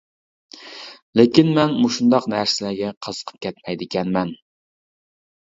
لېكىن 1.19 1.51
مەن 1.57 1.75
مۇشۇنداق 1.83 2.29
نەرسىلەرگە 2.35 2.89
قىزىقىپ 3.09 3.41
كەتمەيدىكەنمەن. 3.47 4.33